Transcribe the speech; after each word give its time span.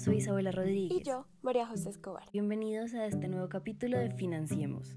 soy 0.00 0.16
Isabela 0.16 0.50
Rodríguez. 0.50 1.00
Y 1.00 1.02
yo, 1.02 1.26
María 1.42 1.66
José 1.66 1.90
Escobar. 1.90 2.24
Bienvenidos 2.32 2.94
a 2.94 3.04
este 3.04 3.28
nuevo 3.28 3.50
capítulo 3.50 3.98
de 3.98 4.10
Financiemos. 4.10 4.96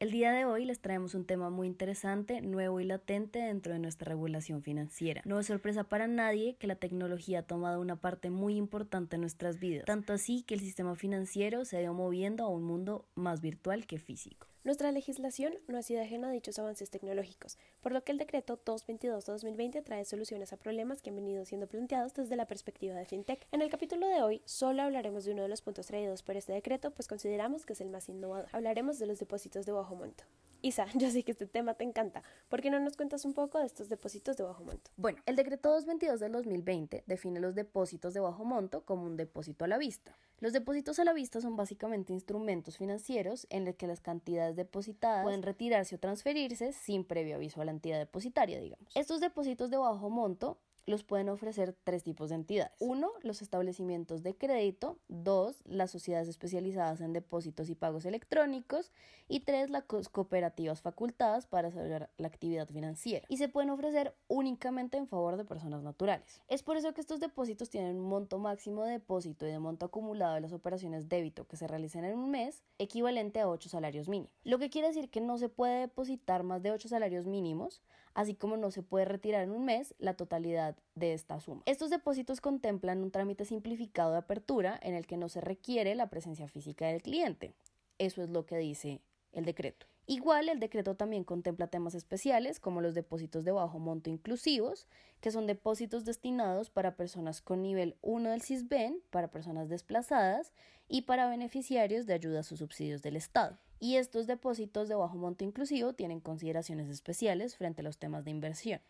El 0.00 0.10
día 0.10 0.32
de 0.32 0.44
hoy 0.44 0.64
les 0.64 0.80
traemos 0.80 1.14
un 1.14 1.24
tema 1.24 1.50
muy 1.50 1.68
interesante, 1.68 2.40
nuevo 2.40 2.80
y 2.80 2.84
latente 2.84 3.38
dentro 3.38 3.74
de 3.74 3.78
nuestra 3.78 4.08
regulación 4.08 4.62
financiera. 4.62 5.22
No 5.24 5.38
es 5.38 5.46
sorpresa 5.46 5.84
para 5.84 6.08
nadie 6.08 6.56
que 6.56 6.66
la 6.66 6.74
tecnología 6.74 7.40
ha 7.40 7.42
tomado 7.42 7.80
una 7.80 7.96
parte 7.96 8.30
muy 8.30 8.56
importante 8.56 9.16
en 9.16 9.20
nuestras 9.20 9.60
vidas, 9.60 9.84
tanto 9.84 10.14
así 10.14 10.42
que 10.42 10.54
el 10.54 10.60
sistema 10.60 10.96
financiero 10.96 11.64
se 11.64 11.76
ha 11.76 11.82
ido 11.82 11.94
moviendo 11.94 12.44
a 12.44 12.48
un 12.48 12.64
mundo 12.64 13.06
más 13.14 13.40
virtual 13.40 13.86
que 13.86 13.98
físico. 13.98 14.48
Nuestra 14.62 14.92
legislación 14.92 15.54
no 15.68 15.78
ha 15.78 15.82
sido 15.82 16.02
ajena 16.02 16.28
a 16.28 16.32
dichos 16.32 16.58
avances 16.58 16.90
tecnológicos, 16.90 17.56
por 17.80 17.92
lo 17.92 18.04
que 18.04 18.12
el 18.12 18.18
decreto 18.18 18.60
222-2020 18.62 19.82
trae 19.82 20.04
soluciones 20.04 20.52
a 20.52 20.58
problemas 20.58 21.00
que 21.00 21.08
han 21.08 21.16
venido 21.16 21.46
siendo 21.46 21.66
planteados 21.66 22.12
desde 22.12 22.36
la 22.36 22.46
perspectiva 22.46 22.94
de 22.94 23.06
FinTech. 23.06 23.46
En 23.52 23.62
el 23.62 23.70
capítulo 23.70 24.06
de 24.06 24.20
hoy 24.22 24.42
solo 24.44 24.82
hablaremos 24.82 25.24
de 25.24 25.32
uno 25.32 25.42
de 25.42 25.48
los 25.48 25.62
puntos 25.62 25.86
traídos 25.86 26.22
por 26.22 26.36
este 26.36 26.52
decreto, 26.52 26.90
pues 26.90 27.08
consideramos 27.08 27.64
que 27.64 27.72
es 27.72 27.80
el 27.80 27.88
más 27.88 28.10
innovador. 28.10 28.50
Hablaremos 28.52 28.98
de 28.98 29.06
los 29.06 29.18
depósitos 29.18 29.64
de 29.64 29.72
bajo 29.72 29.94
monto. 29.94 30.24
Isa, 30.62 30.86
yo 30.94 31.10
sé 31.10 31.22
que 31.22 31.32
este 31.32 31.46
tema 31.46 31.74
te 31.74 31.84
encanta. 31.84 32.22
¿Por 32.48 32.60
qué 32.60 32.70
no 32.70 32.80
nos 32.80 32.96
cuentas 32.96 33.24
un 33.24 33.34
poco 33.34 33.58
de 33.58 33.66
estos 33.66 33.88
depósitos 33.88 34.36
de 34.36 34.44
bajo 34.44 34.64
monto? 34.64 34.90
Bueno, 34.96 35.18
el 35.26 35.36
decreto 35.36 35.70
222 35.70 36.20
del 36.20 36.32
2020 36.32 37.04
define 37.06 37.40
los 37.40 37.54
depósitos 37.54 38.14
de 38.14 38.20
bajo 38.20 38.44
monto 38.44 38.84
como 38.84 39.04
un 39.04 39.16
depósito 39.16 39.64
a 39.64 39.68
la 39.68 39.78
vista. 39.78 40.16
Los 40.38 40.52
depósitos 40.52 40.98
a 40.98 41.04
la 41.04 41.12
vista 41.12 41.40
son 41.40 41.56
básicamente 41.56 42.12
instrumentos 42.12 42.78
financieros 42.78 43.46
en 43.50 43.64
los 43.64 43.74
que 43.76 43.86
las 43.86 44.00
cantidades 44.00 44.56
depositadas 44.56 45.22
pueden 45.22 45.42
retirarse 45.42 45.96
o 45.96 45.98
transferirse 45.98 46.72
sin 46.72 47.04
previo 47.04 47.36
aviso 47.36 47.60
a 47.60 47.64
la 47.64 47.72
entidad 47.72 47.98
depositaria, 47.98 48.58
digamos. 48.58 48.90
Estos 48.94 49.20
depósitos 49.20 49.70
de 49.70 49.76
bajo 49.76 50.08
monto 50.08 50.58
los 50.86 51.04
pueden 51.04 51.28
ofrecer 51.28 51.76
tres 51.84 52.02
tipos 52.02 52.30
de 52.30 52.36
entidades. 52.36 52.72
Uno, 52.78 53.10
los 53.22 53.42
establecimientos 53.42 54.22
de 54.22 54.36
crédito. 54.36 54.98
Dos, 55.08 55.62
las 55.64 55.90
sociedades 55.90 56.28
especializadas 56.28 57.00
en 57.00 57.12
depósitos 57.12 57.68
y 57.68 57.74
pagos 57.74 58.04
electrónicos. 58.04 58.92
Y 59.28 59.40
tres, 59.40 59.70
las 59.70 59.84
cooperativas 59.84 60.80
facultadas 60.82 61.46
para 61.46 61.68
desarrollar 61.68 62.10
la 62.16 62.28
actividad 62.28 62.68
financiera. 62.68 63.26
Y 63.28 63.36
se 63.36 63.48
pueden 63.48 63.70
ofrecer 63.70 64.14
únicamente 64.26 64.96
en 64.96 65.06
favor 65.06 65.36
de 65.36 65.44
personas 65.44 65.82
naturales. 65.82 66.42
Es 66.48 66.62
por 66.62 66.76
eso 66.76 66.92
que 66.94 67.00
estos 67.00 67.20
depósitos 67.20 67.70
tienen 67.70 67.96
un 67.96 68.08
monto 68.08 68.38
máximo 68.38 68.84
de 68.84 68.92
depósito 68.92 69.46
y 69.46 69.50
de 69.50 69.58
monto 69.58 69.86
acumulado 69.86 70.34
de 70.34 70.40
las 70.40 70.52
operaciones 70.52 71.08
débito 71.08 71.46
que 71.46 71.56
se 71.56 71.68
realicen 71.68 72.04
en 72.04 72.18
un 72.18 72.30
mes 72.30 72.64
equivalente 72.78 73.40
a 73.40 73.48
8 73.48 73.68
salarios 73.68 74.08
mínimos. 74.08 74.32
Lo 74.42 74.58
que 74.58 74.70
quiere 74.70 74.88
decir 74.88 75.10
que 75.10 75.20
no 75.20 75.38
se 75.38 75.48
puede 75.48 75.80
depositar 75.80 76.42
más 76.42 76.62
de 76.62 76.72
8 76.72 76.88
salarios 76.88 77.26
mínimos, 77.26 77.82
así 78.14 78.34
como 78.34 78.56
no 78.56 78.70
se 78.70 78.82
puede 78.82 79.04
retirar 79.04 79.42
en 79.42 79.52
un 79.52 79.64
mes 79.64 79.94
la 79.98 80.14
totalidad 80.14 80.76
de 80.94 81.12
esta 81.12 81.40
suma. 81.40 81.62
Estos 81.66 81.90
depósitos 81.90 82.40
contemplan 82.40 83.02
un 83.02 83.10
trámite 83.10 83.44
simplificado 83.44 84.12
de 84.12 84.18
apertura 84.18 84.78
en 84.82 84.94
el 84.94 85.06
que 85.06 85.16
no 85.16 85.28
se 85.28 85.40
requiere 85.40 85.94
la 85.94 86.10
presencia 86.10 86.48
física 86.48 86.86
del 86.86 87.02
cliente. 87.02 87.54
Eso 87.98 88.22
es 88.22 88.30
lo 88.30 88.46
que 88.46 88.56
dice 88.56 89.00
el 89.32 89.44
decreto. 89.44 89.86
Igual 90.06 90.48
el 90.48 90.58
decreto 90.58 90.96
también 90.96 91.22
contempla 91.22 91.68
temas 91.68 91.94
especiales 91.94 92.58
como 92.58 92.80
los 92.80 92.94
depósitos 92.94 93.44
de 93.44 93.52
bajo 93.52 93.78
monto 93.78 94.10
inclusivos, 94.10 94.88
que 95.20 95.30
son 95.30 95.46
depósitos 95.46 96.04
destinados 96.04 96.68
para 96.68 96.96
personas 96.96 97.40
con 97.40 97.62
nivel 97.62 97.96
1 98.02 98.30
del 98.30 98.42
CISBEN, 98.42 99.00
para 99.10 99.30
personas 99.30 99.68
desplazadas 99.68 100.52
y 100.88 101.02
para 101.02 101.28
beneficiarios 101.28 102.06
de 102.06 102.14
ayudas 102.14 102.50
o 102.50 102.56
subsidios 102.56 103.02
del 103.02 103.14
Estado. 103.16 103.56
Y 103.78 103.96
estos 103.96 104.26
depósitos 104.26 104.88
de 104.88 104.96
bajo 104.96 105.16
monto 105.16 105.44
inclusivo 105.44 105.92
tienen 105.92 106.20
consideraciones 106.20 106.88
especiales 106.88 107.56
frente 107.56 107.82
a 107.82 107.84
los 107.84 107.98
temas 107.98 108.24
de 108.24 108.32
inversión. 108.32 108.80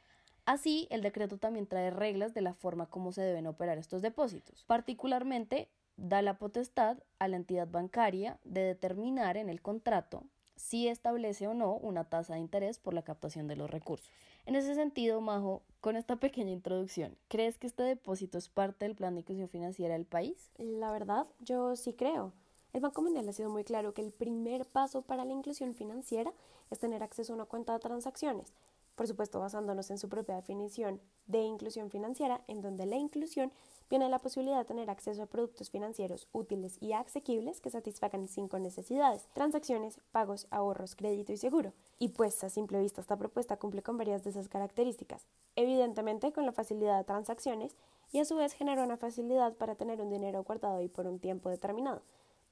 Así, 0.47 0.89
el 0.91 1.03
decreto 1.03 1.37
también 1.37 1.67
trae 1.67 1.91
reglas 1.91 2.35
de 2.35 2.41
la 2.41 2.55
forma 2.55 2.87
como 2.87 3.13
se 3.13 3.21
deben 3.23 3.47
operar 3.47 3.79
estos 3.79 4.03
depósitos. 4.03 4.65
Particularmente, 4.65 5.69
da 6.01 6.23
la 6.23 6.39
potestad 6.39 6.99
a 7.19 7.29
la 7.29 7.37
entidad 7.37 7.69
bancaria 7.69 8.39
de 8.45 8.63
determinar 8.63 9.37
en 9.37 9.51
el 9.51 9.61
contrato 9.61 10.25
si 10.57 10.89
establece 10.89 11.47
o 11.47 11.55
no 11.55 11.75
una 11.75 12.05
tasa 12.05 12.35
de 12.35 12.41
interés 12.41 12.79
por 12.79 12.93
la 12.93 13.03
captación 13.03 13.49
de 13.49 13.57
los 13.57 13.71
recursos. 13.71 14.11
En 14.45 14.57
ese 14.57 14.75
sentido, 14.75 15.21
Majo, 15.21 15.63
con 15.81 15.97
esta 15.97 16.17
pequeña 16.17 16.53
introducción, 16.53 17.17
¿crees 17.29 17.57
que 17.57 17.67
este 17.67 17.83
depósito 17.83 18.37
es 18.37 18.49
parte 18.49 18.85
del 18.85 18.95
plan 18.95 19.15
de 19.15 19.21
inclusión 19.21 19.49
financiera 19.49 19.95
del 19.95 20.05
país? 20.05 20.51
La 20.59 20.93
verdad, 20.93 21.27
yo 21.41 21.77
sí 21.77 21.95
creo. 21.95 22.33
El 22.73 22.81
Banco 22.81 23.03
Mundial 23.03 23.29
ha 23.29 23.33
sido 23.33 23.51
muy 23.51 23.65
claro 23.65 23.95
que 23.95 24.03
el 24.03 24.13
primer 24.13 24.67
paso 24.67 25.03
para 25.03 25.25
la 25.25 25.33
inclusión 25.33 25.75
financiera 25.75 26.33
es 26.71 26.79
tener 26.79 27.03
acceso 27.03 27.33
a 27.33 27.37
una 27.37 27.47
cuenta 27.47 27.73
de 27.73 27.81
transacciones, 27.81 28.53
por 29.01 29.09
supuesto 29.09 29.41
basándonos 29.41 29.91
en 29.91 29.97
su 29.97 30.11
propia 30.11 30.37
definición 30.37 31.01
de 31.25 31.39
inclusión 31.41 31.89
financiera, 31.89 32.45
en 32.49 32.61
donde 32.61 32.85
la 32.85 32.97
inclusión 32.97 33.51
viene 33.89 34.11
la 34.11 34.19
posibilidad 34.19 34.59
de 34.59 34.67
tener 34.67 34.91
acceso 34.91 35.23
a 35.23 35.27
productos 35.27 35.71
financieros 35.71 36.29
útiles 36.33 36.77
y 36.83 36.93
asequibles 36.93 37.63
que 37.63 37.71
satisfagan 37.71 38.29
cinco 38.29 38.59
necesidades, 38.59 39.27
transacciones, 39.33 40.03
pagos, 40.13 40.49
ahorros, 40.51 40.97
crédito 40.97 41.33
y 41.33 41.39
seguro. 41.39 41.73
Y 41.99 42.09
pues 42.09 42.45
a 42.45 42.51
simple 42.51 42.79
vista 42.79 43.01
esta 43.01 43.17
propuesta 43.17 43.57
cumple 43.57 43.83
con 43.83 43.97
varias 43.97 44.23
de 44.23 44.29
esas 44.29 44.51
características, 44.51 45.27
evidentemente 45.57 46.31
con 46.35 46.45
la 46.45 46.53
facilidad 46.53 46.99
de 46.99 47.05
transacciones 47.05 47.79
y 48.13 48.19
a 48.19 48.27
su 48.27 48.37
vez 48.37 48.53
genera 48.53 48.85
una 48.85 48.99
facilidad 48.99 49.57
para 49.57 49.77
tener 49.77 50.03
un 50.03 50.11
dinero 50.11 50.45
guardado 50.45 50.83
y 50.83 50.89
por 50.89 51.07
un 51.07 51.21
tiempo 51.21 51.49
determinado. 51.49 52.03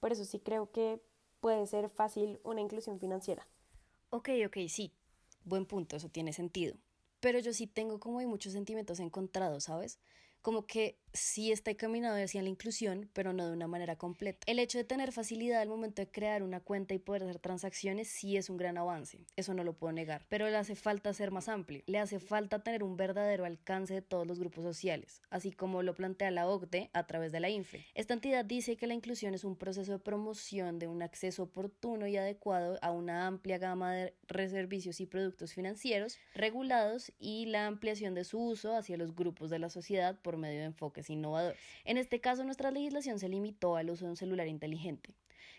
Por 0.00 0.12
eso 0.12 0.24
sí 0.24 0.40
creo 0.40 0.70
que 0.70 0.98
puede 1.40 1.66
ser 1.66 1.90
fácil 1.90 2.40
una 2.42 2.62
inclusión 2.62 2.98
financiera. 2.98 3.46
Ok, 4.08 4.30
ok, 4.46 4.56
sí, 4.70 4.94
buen 5.44 5.66
punto, 5.66 5.96
eso 5.96 6.08
tiene 6.08 6.32
sentido. 6.32 6.76
Pero 7.20 7.38
yo 7.38 7.52
sí 7.52 7.66
tengo 7.66 7.98
como 7.98 8.20
hay 8.20 8.26
muchos 8.26 8.52
sentimientos 8.52 9.00
encontrados, 9.00 9.64
¿sabes? 9.64 9.98
Como 10.40 10.66
que 10.66 10.98
sí 11.12 11.52
está 11.52 11.70
encaminado 11.70 12.22
hacia 12.22 12.42
la 12.42 12.48
inclusión, 12.48 13.10
pero 13.12 13.32
no 13.32 13.46
de 13.46 13.52
una 13.52 13.66
manera 13.66 13.96
completa. 13.96 14.40
El 14.46 14.58
hecho 14.58 14.78
de 14.78 14.84
tener 14.84 15.12
facilidad 15.12 15.60
al 15.60 15.68
momento 15.68 16.02
de 16.02 16.10
crear 16.10 16.42
una 16.42 16.60
cuenta 16.60 16.94
y 16.94 16.98
poder 16.98 17.22
hacer 17.22 17.38
transacciones 17.38 18.08
sí 18.08 18.36
es 18.36 18.50
un 18.50 18.56
gran 18.56 18.78
avance, 18.78 19.26
eso 19.36 19.54
no 19.54 19.64
lo 19.64 19.74
puedo 19.74 19.92
negar, 19.92 20.26
pero 20.28 20.48
le 20.48 20.56
hace 20.56 20.74
falta 20.74 21.12
ser 21.12 21.30
más 21.30 21.48
amplio, 21.48 21.82
le 21.86 21.98
hace 21.98 22.18
falta 22.18 22.62
tener 22.62 22.82
un 22.82 22.96
verdadero 22.96 23.44
alcance 23.44 23.94
de 23.94 24.02
todos 24.02 24.26
los 24.26 24.38
grupos 24.38 24.64
sociales, 24.64 25.22
así 25.30 25.52
como 25.52 25.82
lo 25.82 25.94
plantea 25.94 26.30
la 26.30 26.48
OCDE 26.48 26.90
a 26.92 27.06
través 27.06 27.32
de 27.32 27.40
la 27.40 27.50
INFE. 27.50 27.86
Esta 27.94 28.14
entidad 28.14 28.44
dice 28.44 28.76
que 28.76 28.86
la 28.86 28.94
inclusión 28.94 29.34
es 29.34 29.44
un 29.44 29.56
proceso 29.56 29.92
de 29.92 29.98
promoción 29.98 30.78
de 30.78 30.88
un 30.88 31.02
acceso 31.02 31.44
oportuno 31.44 32.06
y 32.06 32.16
adecuado 32.16 32.78
a 32.82 32.90
una 32.90 33.26
amplia 33.26 33.58
gama 33.58 33.92
de 33.92 34.14
servicios 34.48 35.00
y 35.00 35.06
productos 35.06 35.52
financieros 35.52 36.18
regulados 36.34 37.12
y 37.18 37.46
la 37.46 37.66
ampliación 37.66 38.14
de 38.14 38.24
su 38.24 38.40
uso 38.40 38.76
hacia 38.76 38.96
los 38.96 39.14
grupos 39.14 39.50
de 39.50 39.58
la 39.58 39.70
sociedad 39.70 40.18
por 40.20 40.36
medio 40.36 40.60
de 40.60 40.66
enfoques 40.66 40.97
innovador. 41.08 41.54
En 41.84 41.98
este 41.98 42.20
caso, 42.20 42.44
nuestra 42.44 42.70
legislación 42.70 43.18
se 43.18 43.28
limitó 43.28 43.76
al 43.76 43.90
uso 43.90 44.04
de 44.04 44.10
un 44.10 44.16
celular 44.16 44.48
inteligente. 44.48 45.14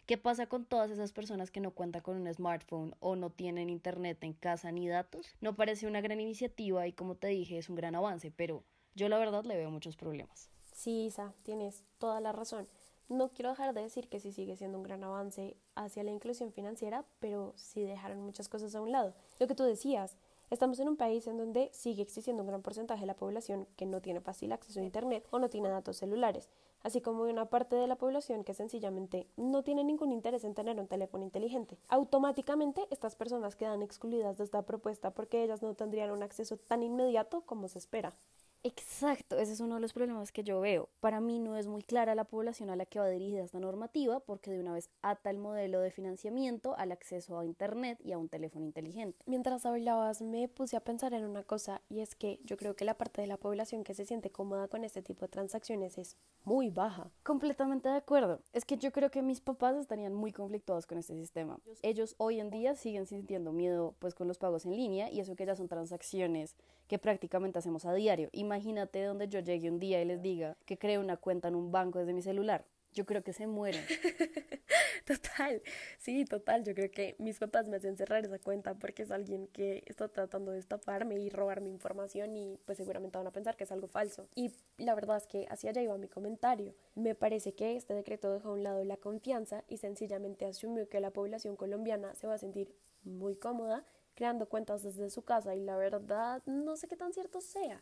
¿Qué 0.05 0.17
pasa 0.17 0.47
con 0.47 0.65
todas 0.65 0.89
esas 0.89 1.11
personas 1.11 1.51
que 1.51 1.59
no 1.59 1.71
cuentan 1.71 2.01
con 2.01 2.17
un 2.17 2.33
smartphone 2.33 2.95
o 2.99 3.15
no 3.15 3.29
tienen 3.29 3.69
internet 3.69 4.23
en 4.23 4.33
casa 4.33 4.71
ni 4.71 4.87
datos? 4.87 5.35
No 5.39 5.55
parece 5.55 5.85
una 5.85 6.01
gran 6.01 6.19
iniciativa 6.19 6.87
y 6.87 6.93
como 6.93 7.15
te 7.15 7.27
dije 7.27 7.57
es 7.57 7.69
un 7.69 7.75
gran 7.75 7.95
avance, 7.95 8.31
pero 8.31 8.63
yo 8.95 9.07
la 9.07 9.19
verdad 9.19 9.45
le 9.45 9.55
veo 9.55 9.69
muchos 9.69 9.95
problemas. 9.97 10.49
Sí, 10.73 11.05
Isa, 11.05 11.33
tienes 11.43 11.83
toda 11.99 12.21
la 12.21 12.31
razón. 12.31 12.67
No 13.07 13.29
quiero 13.29 13.49
dejar 13.49 13.73
de 13.73 13.81
decir 13.81 14.07
que 14.07 14.19
sí 14.19 14.31
sigue 14.31 14.55
siendo 14.55 14.77
un 14.77 14.83
gran 14.83 15.03
avance 15.03 15.57
hacia 15.75 16.03
la 16.03 16.11
inclusión 16.11 16.51
financiera, 16.51 17.05
pero 17.19 17.53
sí 17.55 17.81
dejaron 17.81 18.21
muchas 18.21 18.49
cosas 18.49 18.73
a 18.75 18.81
un 18.81 18.91
lado. 18.91 19.13
Lo 19.39 19.47
que 19.47 19.55
tú 19.55 19.63
decías, 19.63 20.17
Estamos 20.49 20.79
en 20.79 20.89
un 20.89 20.97
país 20.97 21.27
en 21.27 21.37
donde 21.37 21.69
sigue 21.73 22.01
existiendo 22.01 22.41
un 22.41 22.47
gran 22.47 22.63
porcentaje 22.63 23.01
de 23.01 23.05
la 23.05 23.15
población 23.15 23.67
que 23.75 23.85
no 23.85 24.01
tiene 24.01 24.19
fácil 24.19 24.51
acceso 24.51 24.79
a 24.79 24.83
Internet 24.83 25.27
o 25.29 25.37
no 25.37 25.47
tiene 25.47 25.69
datos 25.69 25.97
celulares, 25.97 26.49
así 26.81 27.01
como 27.01 27.21
una 27.21 27.45
parte 27.45 27.75
de 27.75 27.85
la 27.85 27.97
población 27.97 28.43
que 28.43 28.55
sencillamente 28.55 29.27
no 29.37 29.61
tiene 29.61 29.83
ningún 29.83 30.11
interés 30.11 30.43
en 30.43 30.55
tener 30.55 30.79
un 30.79 30.87
teléfono 30.87 31.23
inteligente. 31.23 31.77
Automáticamente 31.87 32.87
estas 32.89 33.15
personas 33.15 33.55
quedan 33.55 33.83
excluidas 33.83 34.39
de 34.39 34.43
esta 34.43 34.63
propuesta 34.63 35.11
porque 35.11 35.43
ellas 35.43 35.61
no 35.61 35.75
tendrían 35.75 36.09
un 36.09 36.23
acceso 36.23 36.57
tan 36.57 36.81
inmediato 36.81 37.41
como 37.41 37.67
se 37.67 37.77
espera. 37.77 38.15
Exacto, 38.61 39.37
ese 39.37 39.53
es 39.53 39.61
uno 39.61 39.75
de 39.75 39.81
los 39.81 39.93
problemas 39.93 40.33
que 40.33 40.43
yo 40.43 40.59
veo. 40.59 40.89
Para 40.99 41.21
mí 41.21 41.39
no 41.39 41.55
es 41.55 41.67
muy 41.67 41.81
clara 41.81 42.13
la 42.13 42.25
población 42.25 42.69
a 42.69 42.75
la 42.75 42.85
que 42.85 42.99
va 42.99 43.07
dirigida 43.07 43.41
esta 43.41 43.59
normativa 43.61 44.19
porque 44.19 44.51
de 44.51 44.59
una 44.59 44.73
vez 44.73 44.89
ata 45.01 45.29
el 45.29 45.37
modelo 45.37 45.79
de 45.79 45.91
financiamiento 45.91 46.75
al 46.77 46.91
acceso 46.91 47.39
a 47.39 47.45
Internet 47.45 47.99
y 48.03 48.11
a 48.11 48.17
un 48.17 48.27
teléfono 48.27 48.65
inteligente. 48.65 49.23
Mientras 49.25 49.65
hablabas 49.65 50.21
me 50.21 50.49
puse 50.49 50.75
a 50.75 50.81
pensar 50.81 51.13
en 51.13 51.23
una 51.23 51.43
cosa 51.43 51.81
y 51.87 52.01
es 52.01 52.15
que 52.15 52.41
yo 52.43 52.57
creo 52.57 52.75
que 52.75 52.83
la 52.83 52.97
parte 52.97 53.21
de 53.21 53.27
la 53.27 53.37
población 53.37 53.85
que 53.85 53.93
se 53.93 54.05
siente 54.05 54.29
cómoda 54.29 54.67
con 54.67 54.83
este 54.83 55.01
tipo 55.01 55.21
de 55.21 55.29
transacciones 55.29 55.97
es 55.97 56.17
muy 56.43 56.69
baja. 56.69 57.11
Completamente 57.23 57.87
de 57.87 57.95
acuerdo. 57.95 58.41
Es 58.51 58.65
que 58.65 58.75
yo 58.75 58.91
creo 58.91 59.09
que 59.09 59.21
mis 59.21 59.39
papás 59.39 59.77
estarían 59.77 60.13
muy 60.13 60.33
conflictuados 60.33 60.85
con 60.85 60.97
este 60.97 61.15
sistema. 61.15 61.59
Ellos 61.81 62.13
hoy 62.17 62.41
en 62.41 62.49
día 62.49 62.75
siguen 62.75 63.05
sintiendo 63.05 63.53
miedo 63.53 63.95
pues 63.99 64.15
con 64.15 64.27
los 64.27 64.37
pagos 64.37 64.65
en 64.65 64.75
línea 64.75 65.09
y 65.09 65.21
eso 65.21 65.37
que 65.37 65.45
ya 65.45 65.55
son 65.55 65.69
transacciones 65.69 66.57
que 66.89 66.97
prácticamente 66.97 67.59
hacemos 67.59 67.85
a 67.85 67.93
diario. 67.93 68.29
Y 68.33 68.48
imagínate 68.49 69.03
donde 69.03 69.27
yo 69.27 69.39
llegue 69.41 69.69
un 69.69 69.79
día 69.79 70.01
y 70.01 70.05
les 70.05 70.21
diga 70.21 70.57
que 70.65 70.77
creo 70.77 71.01
una 71.01 71.17
cuenta 71.17 71.47
en 71.49 71.55
un 71.55 71.71
banco 71.71 71.99
desde 71.99 72.13
mi 72.13 72.23
celular. 72.23 72.65
yo 72.91 73.05
creo 73.05 73.21
que 73.23 73.33
se 73.33 73.45
mueren. 73.45 73.83
total, 75.05 75.61
sí, 75.99 76.25
total. 76.25 76.63
Yo 76.63 76.73
creo 76.73 76.89
que 76.89 77.15
mis 77.19 77.37
papás 77.37 77.67
me 77.67 77.77
hacen 77.77 77.95
cerrar 77.95 78.25
esa 78.25 78.39
cuenta 78.39 78.73
porque 78.73 79.03
es 79.03 79.11
alguien 79.11 79.47
que 79.47 79.83
está 79.85 80.07
tratando 80.07 80.51
de 80.51 80.57
estafarme 80.57 81.19
y 81.19 81.29
robar 81.29 81.61
mi 81.61 81.69
información 81.69 82.35
y 82.35 82.57
pues 82.65 82.79
seguramente 82.79 83.19
van 83.19 83.27
a 83.27 83.31
pensar 83.31 83.55
que 83.55 83.65
es 83.65 83.71
algo 83.71 83.87
falso. 83.87 84.27
Y 84.33 84.51
la 84.77 84.95
verdad 84.95 85.17
es 85.17 85.27
que 85.27 85.45
hacia 85.51 85.69
allá 85.69 85.83
iba 85.83 85.95
mi 85.99 86.07
comentario. 86.07 86.73
Me 86.95 87.13
parece 87.13 87.53
que 87.53 87.75
este 87.75 87.93
decreto 87.93 88.33
deja 88.33 88.49
a 88.49 88.53
un 88.53 88.63
lado 88.63 88.83
la 88.83 88.97
confianza 88.97 89.63
y 89.67 89.77
sencillamente 89.77 90.47
asumió 90.47 90.89
que 90.89 90.99
la 90.99 91.11
población 91.11 91.55
colombiana 91.55 92.15
se 92.15 92.25
va 92.25 92.33
a 92.33 92.39
sentir 92.39 92.73
muy 93.03 93.35
cómoda 93.35 93.85
creando 94.19 94.49
cuentas 94.49 94.83
desde 94.83 95.09
su 95.09 95.21
casa 95.21 95.55
y 95.55 95.61
la 95.61 95.77
verdad 95.77 96.43
no 96.45 96.75
sé 96.75 96.89
qué 96.89 96.97
tan 96.97 97.13
cierto 97.13 97.39
sea. 97.39 97.81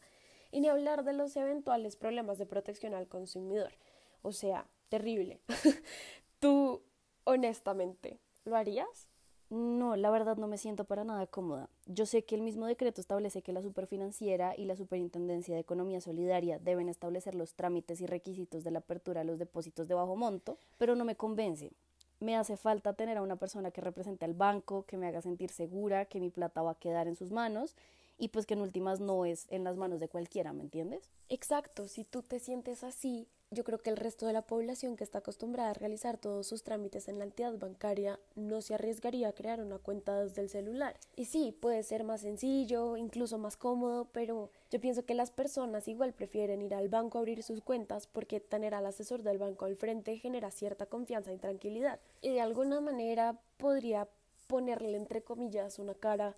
Y 0.51 0.61
ni 0.61 0.67
hablar 0.67 1.03
de 1.03 1.13
los 1.13 1.35
eventuales 1.35 1.95
problemas 1.95 2.37
de 2.37 2.45
protección 2.45 2.93
al 2.93 3.07
consumidor. 3.07 3.73
O 4.21 4.31
sea, 4.31 4.67
terrible. 4.89 5.39
¿Tú, 6.39 6.81
honestamente, 7.23 8.19
lo 8.45 8.55
harías? 8.55 9.09
No, 9.49 9.95
la 9.95 10.09
verdad 10.09 10.35
no 10.35 10.47
me 10.47 10.57
siento 10.57 10.83
para 10.83 11.05
nada 11.05 11.25
cómoda. 11.25 11.69
Yo 11.85 12.05
sé 12.05 12.25
que 12.25 12.35
el 12.35 12.41
mismo 12.41 12.65
decreto 12.65 12.99
establece 12.99 13.41
que 13.41 13.53
la 13.53 13.61
Superfinanciera 13.61 14.53
y 14.57 14.65
la 14.65 14.75
Superintendencia 14.75 15.55
de 15.55 15.61
Economía 15.61 16.01
Solidaria 16.01 16.59
deben 16.59 16.89
establecer 16.89 17.33
los 17.33 17.53
trámites 17.53 18.01
y 18.01 18.07
requisitos 18.07 18.65
de 18.65 18.71
la 18.71 18.79
apertura 18.79 19.21
de 19.21 19.25
los 19.25 19.39
depósitos 19.39 19.87
de 19.87 19.95
bajo 19.95 20.17
monto, 20.17 20.57
pero 20.77 20.95
no 20.95 21.05
me 21.05 21.15
convence. 21.15 21.71
Me 22.19 22.35
hace 22.35 22.57
falta 22.57 22.93
tener 22.93 23.17
a 23.17 23.21
una 23.21 23.37
persona 23.37 23.71
que 23.71 23.79
represente 23.79 24.25
al 24.25 24.33
banco, 24.33 24.83
que 24.85 24.97
me 24.97 25.07
haga 25.07 25.21
sentir 25.21 25.49
segura, 25.49 26.05
que 26.05 26.19
mi 26.19 26.29
plata 26.29 26.61
va 26.61 26.71
a 26.71 26.79
quedar 26.79 27.07
en 27.07 27.15
sus 27.15 27.31
manos 27.31 27.75
y 28.17 28.29
pues 28.29 28.45
que 28.45 28.53
en 28.53 28.61
últimas 28.61 28.99
no 28.99 29.25
es 29.25 29.45
en 29.49 29.63
las 29.63 29.77
manos 29.77 29.99
de 29.99 30.09
cualquiera, 30.09 30.53
¿me 30.53 30.63
entiendes? 30.63 31.09
Exacto, 31.29 31.87
si 31.87 32.03
tú 32.03 32.23
te 32.23 32.39
sientes 32.39 32.83
así, 32.83 33.27
yo 33.49 33.63
creo 33.63 33.81
que 33.81 33.89
el 33.89 33.97
resto 33.97 34.25
de 34.25 34.33
la 34.33 34.41
población 34.41 34.97
que 34.97 35.05
está 35.05 35.19
acostumbrada 35.19 35.69
a 35.69 35.73
realizar 35.73 36.17
todos 36.17 36.47
sus 36.47 36.63
trámites 36.63 37.07
en 37.07 37.17
la 37.17 37.23
entidad 37.23 37.57
bancaria 37.57 38.19
no 38.35 38.61
se 38.61 38.73
arriesgaría 38.73 39.29
a 39.29 39.33
crear 39.33 39.61
una 39.61 39.77
cuenta 39.77 40.21
desde 40.21 40.41
el 40.41 40.49
celular. 40.49 40.99
Y 41.15 41.25
sí, 41.25 41.55
puede 41.57 41.83
ser 41.83 42.03
más 42.03 42.21
sencillo, 42.21 42.97
incluso 42.97 43.37
más 43.37 43.55
cómodo, 43.55 44.09
pero 44.11 44.49
yo 44.69 44.81
pienso 44.81 45.05
que 45.05 45.13
las 45.13 45.31
personas 45.31 45.87
igual 45.87 46.13
prefieren 46.13 46.61
ir 46.61 46.75
al 46.75 46.89
banco 46.89 47.17
a 47.17 47.21
abrir 47.21 47.41
sus 47.41 47.61
cuentas 47.61 48.07
porque 48.07 48.41
tener 48.41 48.73
al 48.73 48.85
asesor 48.85 49.23
del 49.23 49.37
banco 49.37 49.63
al 49.63 49.77
frente 49.77 50.17
genera 50.17 50.51
cierta 50.51 50.85
confianza 50.85 51.31
y 51.31 51.37
tranquilidad. 51.37 52.01
Y 52.21 52.33
de 52.33 52.41
alguna 52.41 52.81
manera 52.81 53.39
podría 53.55 54.09
ponerle 54.47 54.97
entre 54.97 55.21
comillas 55.21 55.79
una 55.79 55.93
cara 55.93 56.35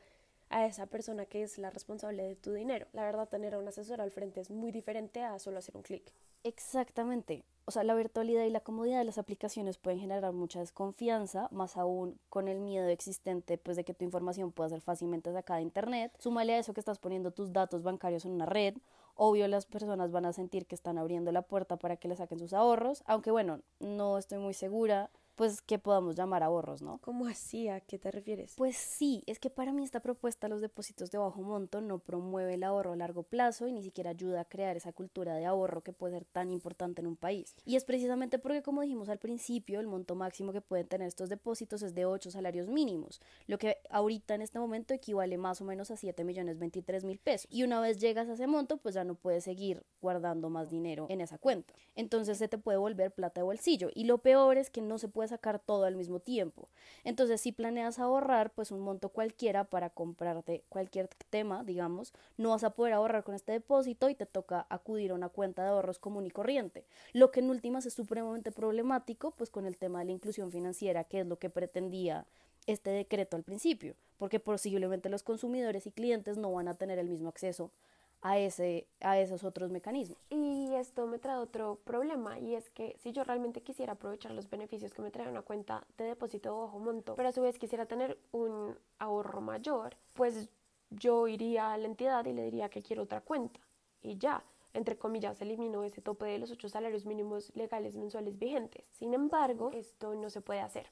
a 0.49 0.65
esa 0.65 0.87
persona 0.87 1.25
que 1.25 1.43
es 1.43 1.57
la 1.57 1.69
responsable 1.69 2.23
de 2.23 2.35
tu 2.35 2.53
dinero. 2.53 2.87
La 2.93 3.03
verdad, 3.03 3.29
tener 3.29 3.53
a 3.53 3.59
un 3.59 3.67
asesor 3.67 4.01
al 4.01 4.11
frente 4.11 4.41
es 4.41 4.49
muy 4.51 4.71
diferente 4.71 5.23
a 5.23 5.37
solo 5.39 5.59
hacer 5.59 5.75
un 5.77 5.83
clic. 5.83 6.13
Exactamente. 6.43 7.43
O 7.65 7.71
sea, 7.71 7.83
la 7.83 7.93
virtualidad 7.93 8.45
y 8.45 8.49
la 8.49 8.61
comodidad 8.61 8.97
de 8.97 9.03
las 9.03 9.17
aplicaciones 9.17 9.77
pueden 9.77 9.99
generar 9.99 10.33
mucha 10.33 10.59
desconfianza, 10.59 11.49
más 11.51 11.77
aún 11.77 12.19
con 12.29 12.47
el 12.47 12.59
miedo 12.59 12.87
existente 12.87 13.57
pues 13.57 13.77
de 13.77 13.83
que 13.83 13.93
tu 13.93 14.05
información 14.05 14.51
pueda 14.51 14.69
ser 14.69 14.81
fácilmente 14.81 15.31
sacada 15.31 15.57
de 15.57 15.63
internet. 15.63 16.11
Súmale 16.17 16.53
a 16.53 16.59
eso 16.59 16.73
que 16.73 16.79
estás 16.79 16.97
poniendo 16.97 17.31
tus 17.31 17.53
datos 17.53 17.83
bancarios 17.83 18.25
en 18.25 18.31
una 18.31 18.47
red. 18.47 18.75
Obvio 19.13 19.47
las 19.47 19.65
personas 19.65 20.11
van 20.11 20.25
a 20.25 20.33
sentir 20.33 20.65
que 20.65 20.75
están 20.75 20.97
abriendo 20.97 21.31
la 21.31 21.41
puerta 21.41 21.77
para 21.77 21.97
que 21.97 22.07
le 22.07 22.15
saquen 22.15 22.39
sus 22.39 22.53
ahorros, 22.53 23.03
aunque 23.05 23.31
bueno, 23.31 23.61
no 23.79 24.17
estoy 24.17 24.39
muy 24.39 24.53
segura 24.53 25.11
pues 25.39 25.61
que 25.61 25.79
podamos 25.79 26.17
llamar 26.17 26.43
ahorros, 26.43 26.81
¿no? 26.81 26.97
¿Cómo 26.97 27.25
así? 27.25 27.69
¿A 27.69 27.79
qué 27.79 27.97
te 27.97 28.11
refieres? 28.11 28.55
Pues 28.57 28.75
sí, 28.75 29.23
es 29.25 29.39
que 29.39 29.49
para 29.49 29.71
mí 29.71 29.85
esta 29.85 30.01
propuesta 30.01 30.47
de 30.47 30.49
los 30.49 30.59
depósitos 30.59 31.11
de 31.11 31.17
bajo 31.17 31.41
monto 31.41 31.79
no 31.79 31.99
promueve 31.99 32.55
el 32.55 32.63
ahorro 32.65 32.91
a 32.91 32.97
largo 32.97 33.23
plazo 33.23 33.65
y 33.65 33.71
ni 33.71 33.81
siquiera 33.81 34.09
ayuda 34.09 34.41
a 34.41 34.45
crear 34.49 34.75
esa 34.75 34.91
cultura 34.91 35.35
de 35.35 35.45
ahorro 35.45 35.81
que 35.81 35.93
puede 35.93 36.15
ser 36.15 36.25
tan 36.25 36.51
importante 36.51 36.99
en 36.99 37.07
un 37.07 37.15
país. 37.15 37.55
Y 37.63 37.77
es 37.77 37.85
precisamente 37.85 38.37
porque, 38.37 38.61
como 38.61 38.81
dijimos 38.81 39.07
al 39.07 39.17
principio, 39.17 39.79
el 39.79 39.87
monto 39.87 40.13
máximo 40.13 40.51
que 40.51 40.59
pueden 40.59 40.87
tener 40.89 41.07
estos 41.07 41.29
depósitos 41.29 41.83
es 41.83 41.95
de 41.95 42.05
8 42.05 42.31
salarios 42.31 42.67
mínimos, 42.67 43.21
lo 43.47 43.57
que 43.57 43.77
ahorita 43.91 44.35
en 44.35 44.41
este 44.41 44.59
momento 44.59 44.93
equivale 44.93 45.37
más 45.37 45.61
o 45.61 45.63
menos 45.63 45.89
a 45.89 45.95
7 45.95 46.21
millones 46.25 46.59
23 46.59 47.05
mil 47.05 47.17
pesos. 47.17 47.47
Y 47.49 47.63
una 47.63 47.79
vez 47.79 48.01
llegas 48.01 48.27
a 48.27 48.33
ese 48.33 48.47
monto, 48.47 48.75
pues 48.75 48.93
ya 48.93 49.05
no 49.05 49.15
puedes 49.15 49.45
seguir 49.45 49.85
guardando 50.01 50.49
más 50.49 50.69
dinero 50.69 51.05
en 51.07 51.21
esa 51.21 51.37
cuenta. 51.37 51.73
Entonces 51.95 52.37
se 52.37 52.49
te 52.49 52.57
puede 52.57 52.77
volver 52.77 53.13
plata 53.13 53.39
de 53.39 53.45
bolsillo. 53.45 53.89
Y 53.95 54.03
lo 54.03 54.17
peor 54.17 54.57
es 54.57 54.69
que 54.69 54.81
no 54.81 54.97
se 54.97 55.07
puede 55.07 55.28
sacar 55.29 55.59
todo 55.59 55.85
al 55.85 55.95
mismo 55.95 56.19
tiempo. 56.19 56.67
Entonces, 57.03 57.41
si 57.41 57.51
planeas 57.51 57.99
ahorrar, 57.99 58.51
pues 58.51 58.71
un 58.71 58.81
monto 58.81 59.09
cualquiera 59.09 59.63
para 59.63 59.89
comprarte 59.89 60.63
cualquier 60.69 61.07
tema, 61.29 61.63
digamos, 61.63 62.13
no 62.37 62.49
vas 62.49 62.63
a 62.63 62.71
poder 62.71 62.93
ahorrar 62.93 63.23
con 63.23 63.35
este 63.35 63.53
depósito 63.53 64.09
y 64.09 64.15
te 64.15 64.25
toca 64.25 64.65
acudir 64.69 65.11
a 65.11 65.15
una 65.15 65.29
cuenta 65.29 65.63
de 65.63 65.69
ahorros 65.69 65.99
común 65.99 66.25
y 66.25 66.31
corriente. 66.31 66.85
Lo 67.13 67.31
que 67.31 67.39
en 67.39 67.49
últimas 67.49 67.85
es 67.85 67.93
supremamente 67.93 68.51
problemático, 68.51 69.31
pues 69.31 69.49
con 69.49 69.65
el 69.65 69.77
tema 69.77 69.99
de 69.99 70.05
la 70.05 70.11
inclusión 70.11 70.51
financiera, 70.51 71.03
que 71.03 71.21
es 71.21 71.27
lo 71.27 71.39
que 71.39 71.49
pretendía 71.49 72.25
este 72.67 72.91
decreto 72.91 73.35
al 73.35 73.43
principio, 73.43 73.95
porque 74.17 74.39
posiblemente 74.39 75.09
los 75.09 75.23
consumidores 75.23 75.87
y 75.87 75.91
clientes 75.91 76.37
no 76.37 76.51
van 76.51 76.67
a 76.67 76.75
tener 76.75 76.99
el 76.99 77.09
mismo 77.09 77.29
acceso 77.29 77.71
a, 78.21 78.37
ese, 78.37 78.87
a 79.01 79.19
esos 79.19 79.43
otros 79.43 79.71
mecanismos. 79.71 80.17
Y 80.29 80.73
esto 80.75 81.07
me 81.07 81.19
trae 81.19 81.37
otro 81.37 81.79
problema 81.83 82.39
y 82.39 82.55
es 82.55 82.69
que 82.69 82.95
si 82.99 83.11
yo 83.11 83.23
realmente 83.23 83.61
quisiera 83.61 83.93
aprovechar 83.93 84.31
los 84.31 84.49
beneficios 84.49 84.93
que 84.93 85.01
me 85.01 85.11
trae 85.11 85.29
una 85.29 85.41
cuenta 85.41 85.85
de 85.97 86.05
depósito 86.05 86.59
bajo 86.59 86.79
monto, 86.79 87.15
pero 87.15 87.29
a 87.29 87.31
su 87.31 87.41
vez 87.41 87.57
quisiera 87.57 87.85
tener 87.85 88.17
un 88.31 88.77
ahorro 88.97 89.41
mayor, 89.41 89.95
pues 90.13 90.49
yo 90.89 91.27
iría 91.27 91.73
a 91.73 91.77
la 91.77 91.87
entidad 91.87 92.25
y 92.25 92.33
le 92.33 92.43
diría 92.43 92.69
que 92.69 92.81
quiero 92.81 93.03
otra 93.03 93.21
cuenta 93.21 93.59
y 94.01 94.17
ya. 94.17 94.43
Entre 94.71 94.99
comillas, 94.99 95.41
elimino 95.41 95.83
ese 95.83 95.99
tope 95.99 96.25
de 96.25 96.37
los 96.37 96.51
ocho 96.51 96.69
salarios 96.69 97.03
mínimos 97.03 97.51
legales 97.55 97.95
mensuales 97.95 98.37
vigentes. 98.37 98.85
Sin 98.91 99.15
embargo, 99.15 99.71
esto 99.73 100.13
no 100.13 100.29
se 100.29 100.41
puede 100.41 100.59
hacer. 100.59 100.85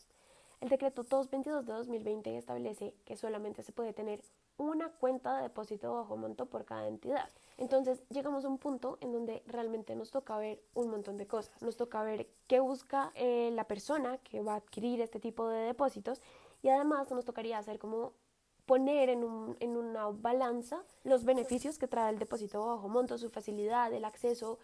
El 0.60 0.70
decreto 0.70 1.04
222 1.04 1.66
de 1.66 1.74
2020 1.74 2.38
establece 2.38 2.96
que 3.06 3.16
solamente 3.16 3.62
se 3.62 3.72
puede 3.72 3.94
tener 3.94 4.24
una 4.58 4.90
cuenta 4.90 5.38
de 5.38 5.44
depósito 5.44 5.94
bajo 5.94 6.18
monto 6.18 6.48
por 6.48 6.66
cada 6.66 6.88
entidad. 6.88 7.30
Entonces 7.58 8.02
llegamos 8.10 8.44
a 8.44 8.48
un 8.48 8.58
punto 8.58 8.98
en 9.02 9.12
donde 9.12 9.44
realmente 9.46 9.96
nos 9.96 10.10
toca 10.10 10.36
ver 10.40 10.60
un 10.74 10.90
montón 10.90 11.18
de 11.18 11.28
cosas. 11.28 11.62
Nos 11.62 11.78
toca 11.78 12.02
ver 12.02 12.28
qué 12.48 12.60
busca 12.60 13.12
eh, 13.14 13.52
la 13.54 13.66
persona 13.66 14.18
que 14.18 14.42
va 14.42 14.54
a 14.54 14.58
adquirir 14.58 15.00
este 15.00 15.20
tipo 15.20 15.48
de 15.48 15.60
depósitos 15.60 16.22
y 16.64 16.70
además 16.70 17.12
nos 17.12 17.24
tocaría 17.24 17.60
hacer 17.60 17.78
como 17.78 18.14
poner 18.66 19.10
en, 19.10 19.24
un, 19.24 19.58
en 19.60 19.78
una 19.78 20.08
balanza 20.08 20.84
los 21.04 21.24
beneficios 21.24 21.78
que 21.78 21.88
trae 21.88 22.12
el 22.12 22.20
depósito 22.20 22.66
bajo 22.66 22.90
monto, 22.90 23.18
su 23.20 23.30
facilidad, 23.30 23.94
el 23.94 24.06
acceso, 24.06 24.58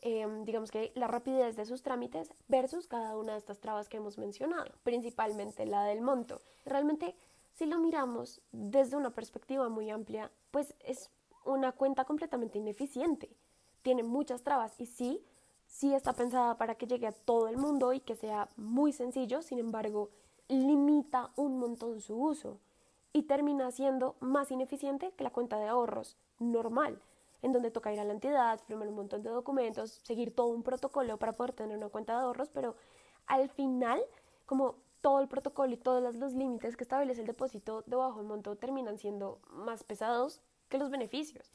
em, 0.00 0.44
digamos 0.44 0.70
que 0.70 0.92
la 0.94 1.06
rapidez 1.06 1.56
de 1.56 1.66
sus 1.66 1.82
trámites 1.82 2.32
versus 2.48 2.86
cada 2.86 3.16
una 3.16 3.32
de 3.32 3.38
estas 3.38 3.60
trabas 3.60 3.88
que 3.88 3.96
hemos 3.96 4.18
mencionado, 4.18 4.72
principalmente 4.82 5.66
la 5.66 5.84
del 5.84 6.00
monto. 6.00 6.42
Realmente 6.64 7.16
si 7.56 7.64
lo 7.64 7.78
miramos 7.78 8.42
desde 8.52 8.98
una 8.98 9.14
perspectiva 9.14 9.70
muy 9.70 9.88
amplia, 9.88 10.30
pues 10.50 10.74
es 10.80 11.10
una 11.46 11.72
cuenta 11.72 12.04
completamente 12.04 12.58
ineficiente. 12.58 13.34
Tiene 13.80 14.02
muchas 14.02 14.42
trabas 14.42 14.78
y 14.78 14.84
sí, 14.84 15.24
sí 15.66 15.94
está 15.94 16.12
pensada 16.12 16.58
para 16.58 16.74
que 16.74 16.86
llegue 16.86 17.06
a 17.06 17.12
todo 17.12 17.48
el 17.48 17.56
mundo 17.56 17.94
y 17.94 18.00
que 18.00 18.14
sea 18.14 18.50
muy 18.56 18.92
sencillo, 18.92 19.40
sin 19.40 19.58
embargo, 19.58 20.10
limita 20.48 21.32
un 21.36 21.58
montón 21.58 22.02
su 22.02 22.14
uso 22.16 22.60
y 23.14 23.22
termina 23.22 23.70
siendo 23.70 24.16
más 24.20 24.50
ineficiente 24.50 25.12
que 25.12 25.24
la 25.24 25.32
cuenta 25.32 25.58
de 25.58 25.68
ahorros 25.68 26.18
normal, 26.38 27.00
en 27.46 27.52
donde 27.52 27.70
toca 27.70 27.92
ir 27.92 28.00
a 28.00 28.04
la 28.04 28.12
entidad, 28.12 28.60
firmar 28.66 28.88
un 28.88 28.96
montón 28.96 29.22
de 29.22 29.30
documentos, 29.30 29.90
seguir 30.02 30.34
todo 30.34 30.48
un 30.48 30.62
protocolo 30.62 31.16
para 31.16 31.32
poder 31.32 31.52
tener 31.52 31.76
una 31.76 31.88
cuenta 31.88 32.12
de 32.14 32.22
ahorros, 32.24 32.50
pero 32.50 32.76
al 33.26 33.48
final, 33.48 34.00
como 34.44 34.76
todo 35.00 35.20
el 35.20 35.28
protocolo 35.28 35.72
y 35.72 35.76
todos 35.76 36.14
los 36.16 36.32
límites 36.34 36.76
que 36.76 36.84
establece 36.84 37.20
el 37.20 37.26
depósito 37.26 37.82
de 37.86 37.96
bajo 37.96 38.22
monto 38.22 38.56
terminan 38.56 38.98
siendo 38.98 39.40
más 39.50 39.84
pesados 39.84 40.42
que 40.68 40.78
los 40.78 40.90
beneficios 40.90 41.50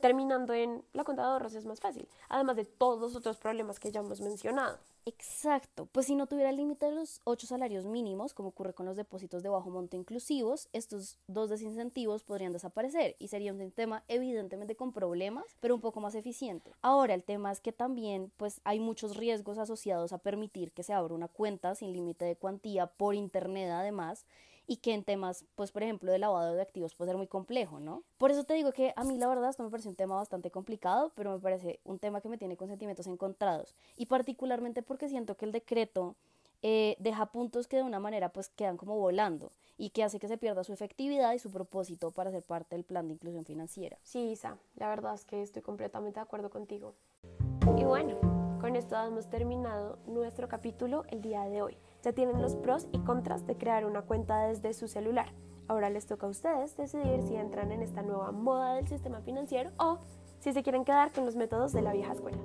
terminando 0.00 0.52
en 0.52 0.84
la 0.92 1.04
cuenta 1.04 1.22
de 1.22 1.28
ahorros 1.28 1.54
es 1.54 1.64
más 1.64 1.80
fácil, 1.80 2.08
además 2.28 2.56
de 2.56 2.64
todos 2.64 3.00
los 3.00 3.16
otros 3.16 3.38
problemas 3.38 3.80
que 3.80 3.90
ya 3.90 4.00
hemos 4.00 4.20
mencionado. 4.20 4.78
Exacto, 5.06 5.84
pues 5.92 6.06
si 6.06 6.14
no 6.14 6.26
tuviera 6.26 6.48
el 6.48 6.56
límite 6.56 6.86
de 6.86 6.92
los 6.92 7.20
ocho 7.24 7.46
salarios 7.46 7.84
mínimos, 7.84 8.32
como 8.32 8.48
ocurre 8.48 8.72
con 8.72 8.86
los 8.86 8.96
depósitos 8.96 9.42
de 9.42 9.50
bajo 9.50 9.68
monto 9.68 9.98
inclusivos, 9.98 10.70
estos 10.72 11.18
dos 11.26 11.50
desincentivos 11.50 12.24
podrían 12.24 12.54
desaparecer 12.54 13.14
y 13.18 13.28
sería 13.28 13.52
un 13.52 13.58
sistema 13.58 14.02
evidentemente 14.08 14.76
con 14.76 14.92
problemas, 14.94 15.44
pero 15.60 15.74
un 15.74 15.82
poco 15.82 16.00
más 16.00 16.14
eficiente. 16.14 16.74
Ahora, 16.80 17.12
el 17.12 17.22
tema 17.22 17.52
es 17.52 17.60
que 17.60 17.70
también 17.72 18.32
pues 18.38 18.62
hay 18.64 18.80
muchos 18.80 19.18
riesgos 19.18 19.58
asociados 19.58 20.14
a 20.14 20.18
permitir 20.18 20.72
que 20.72 20.82
se 20.82 20.94
abra 20.94 21.12
una 21.14 21.28
cuenta 21.28 21.74
sin 21.74 21.92
límite 21.92 22.24
de 22.24 22.36
cuantía 22.36 22.86
por 22.86 23.14
internet 23.14 23.68
además, 23.72 24.24
y 24.66 24.76
que 24.76 24.94
en 24.94 25.04
temas, 25.04 25.44
pues 25.54 25.72
por 25.72 25.82
ejemplo, 25.82 26.10
de 26.10 26.18
lavado 26.18 26.54
de 26.54 26.62
activos 26.62 26.94
puede 26.94 27.10
ser 27.10 27.16
muy 27.16 27.26
complejo, 27.26 27.80
¿no? 27.80 28.02
Por 28.18 28.30
eso 28.30 28.44
te 28.44 28.54
digo 28.54 28.72
que 28.72 28.92
a 28.96 29.04
mí 29.04 29.18
la 29.18 29.28
verdad 29.28 29.50
esto 29.50 29.62
me 29.62 29.70
parece 29.70 29.88
un 29.88 29.96
tema 29.96 30.16
bastante 30.16 30.50
complicado, 30.50 31.12
pero 31.14 31.32
me 31.32 31.38
parece 31.38 31.80
un 31.84 31.98
tema 31.98 32.20
que 32.20 32.28
me 32.28 32.38
tiene 32.38 32.56
con 32.56 32.68
sentimientos 32.68 33.06
encontrados 33.06 33.74
y 33.96 34.06
particularmente 34.06 34.82
porque 34.82 35.08
siento 35.08 35.36
que 35.36 35.44
el 35.44 35.52
decreto 35.52 36.16
eh, 36.62 36.96
deja 36.98 37.26
puntos 37.26 37.68
que 37.68 37.76
de 37.76 37.82
una 37.82 38.00
manera 38.00 38.30
pues 38.30 38.48
quedan 38.48 38.78
como 38.78 38.96
volando 38.96 39.52
y 39.76 39.90
que 39.90 40.02
hace 40.02 40.18
que 40.18 40.28
se 40.28 40.38
pierda 40.38 40.64
su 40.64 40.72
efectividad 40.72 41.34
y 41.34 41.38
su 41.38 41.50
propósito 41.50 42.10
para 42.10 42.30
ser 42.30 42.42
parte 42.42 42.74
del 42.76 42.84
plan 42.84 43.06
de 43.06 43.14
inclusión 43.14 43.44
financiera. 43.44 43.98
Sí, 44.02 44.30
Isa, 44.30 44.56
la 44.76 44.88
verdad 44.88 45.14
es 45.14 45.24
que 45.24 45.42
estoy 45.42 45.62
completamente 45.62 46.20
de 46.20 46.24
acuerdo 46.24 46.48
contigo. 46.48 46.94
Y 47.76 47.84
bueno, 47.84 48.18
Con 48.64 48.76
esto 48.76 48.96
hemos 48.96 49.28
terminado 49.28 49.98
nuestro 50.06 50.48
capítulo 50.48 51.04
el 51.08 51.20
día 51.20 51.42
de 51.42 51.60
hoy. 51.60 51.76
Ya 52.04 52.12
tienen 52.12 52.42
los 52.42 52.54
pros 52.56 52.86
y 52.92 52.98
contras 52.98 53.46
de 53.46 53.56
crear 53.56 53.86
una 53.86 54.02
cuenta 54.02 54.46
desde 54.46 54.74
su 54.74 54.88
celular. 54.88 55.32
Ahora 55.68 55.88
les 55.88 56.04
toca 56.04 56.26
a 56.26 56.28
ustedes 56.28 56.76
decidir 56.76 57.22
si 57.22 57.34
entran 57.34 57.72
en 57.72 57.80
esta 57.80 58.02
nueva 58.02 58.30
moda 58.30 58.74
del 58.74 58.86
sistema 58.86 59.22
financiero 59.22 59.70
o 59.78 60.00
si 60.38 60.52
se 60.52 60.62
quieren 60.62 60.84
quedar 60.84 61.12
con 61.12 61.24
los 61.24 61.34
métodos 61.34 61.72
de 61.72 61.80
la 61.80 61.94
vieja 61.94 62.12
escuela. 62.12 62.36